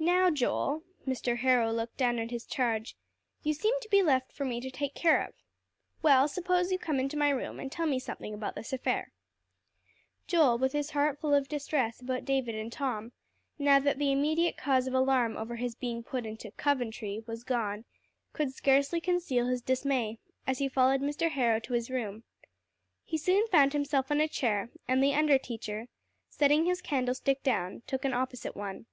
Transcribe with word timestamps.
"Now, 0.00 0.30
Joel," 0.32 0.82
Mr. 1.06 1.36
Harrow 1.36 1.70
looked 1.70 1.96
down 1.96 2.18
at 2.18 2.32
his 2.32 2.44
charge, 2.44 2.96
"you 3.44 3.54
seem 3.54 3.72
to 3.82 3.88
be 3.88 4.02
left 4.02 4.32
for 4.32 4.44
me 4.44 4.60
to 4.60 4.68
take 4.68 4.96
care 4.96 5.22
of. 5.24 5.32
Well, 6.02 6.26
suppose 6.26 6.72
you 6.72 6.78
come 6.80 6.98
into 6.98 7.16
my 7.16 7.28
room, 7.30 7.60
and 7.60 7.70
tell 7.70 7.86
me 7.86 8.00
something 8.00 8.34
about 8.34 8.56
this 8.56 8.72
affair." 8.72 9.12
Joel, 10.26 10.58
with 10.58 10.72
his 10.72 10.90
heart 10.90 11.20
full 11.20 11.32
of 11.34 11.46
distress 11.48 12.00
about 12.00 12.24
David 12.24 12.56
and 12.56 12.72
Tom, 12.72 13.12
now 13.56 13.78
that 13.78 13.98
the 14.00 14.10
immediate 14.10 14.56
cause 14.56 14.88
of 14.88 14.92
alarm 14.94 15.36
over 15.36 15.54
his 15.54 15.76
being 15.76 16.02
put 16.02 16.26
into 16.26 16.50
"Coventry" 16.50 17.22
was 17.24 17.44
gone, 17.44 17.84
could 18.32 18.52
scarcely 18.52 19.00
conceal 19.00 19.46
his 19.46 19.62
dismay, 19.62 20.18
as 20.48 20.58
he 20.58 20.68
followed 20.68 21.00
Mr. 21.00 21.30
Harrow 21.30 21.60
to 21.60 21.74
his 21.74 21.90
room. 21.90 22.24
He 23.04 23.16
soon 23.16 23.46
found 23.46 23.72
himself 23.72 24.10
on 24.10 24.20
a 24.20 24.26
chair; 24.26 24.70
and 24.88 25.00
the 25.00 25.14
under 25.14 25.38
teacher, 25.38 25.86
setting 26.28 26.64
his 26.66 26.82
candlestick 26.82 27.44
down, 27.44 27.82
took 27.86 28.04
an 28.04 28.14
opposite 28.14 28.56
one. 28.56 28.86